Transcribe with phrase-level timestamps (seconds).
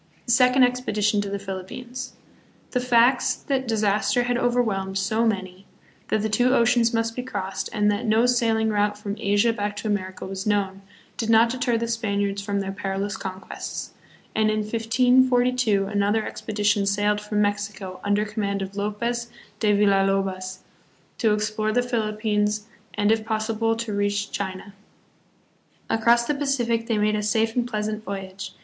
[0.25, 2.13] The Second Expedition to the Philippines.
[2.71, 5.67] The facts that disaster had overwhelmed so many,
[6.07, 9.87] that two oceans must be crossed, and that no sailing route from Asia back to
[9.87, 10.81] America was known,
[11.17, 13.91] did not deter the Spaniards from their perilous conquests;
[14.33, 19.29] and in 1542 another expedition sailed from Mexico, under command of Lopez
[19.59, 20.63] de Villa lobos,
[21.19, 22.65] to explore the Philippines
[22.95, 24.73] and if possible to reach China.
[25.91, 28.55] Across the Pacific they made a safe and pleasant voyage.